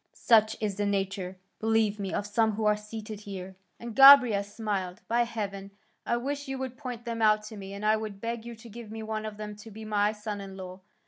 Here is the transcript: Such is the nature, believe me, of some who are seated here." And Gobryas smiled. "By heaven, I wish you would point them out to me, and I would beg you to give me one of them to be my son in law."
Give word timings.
Such 0.15 0.57
is 0.59 0.77
the 0.77 0.87
nature, 0.87 1.37
believe 1.59 1.99
me, 1.99 2.11
of 2.11 2.25
some 2.25 2.53
who 2.53 2.65
are 2.65 2.75
seated 2.75 3.19
here." 3.19 3.55
And 3.79 3.95
Gobryas 3.95 4.51
smiled. 4.51 4.99
"By 5.07 5.25
heaven, 5.25 5.69
I 6.07 6.17
wish 6.17 6.47
you 6.47 6.57
would 6.57 6.75
point 6.75 7.05
them 7.05 7.21
out 7.21 7.43
to 7.49 7.55
me, 7.55 7.71
and 7.75 7.85
I 7.85 7.97
would 7.97 8.19
beg 8.19 8.43
you 8.43 8.55
to 8.55 8.67
give 8.67 8.89
me 8.89 9.03
one 9.03 9.27
of 9.27 9.37
them 9.37 9.55
to 9.57 9.69
be 9.69 9.85
my 9.85 10.11
son 10.11 10.41
in 10.41 10.57
law." 10.57 10.79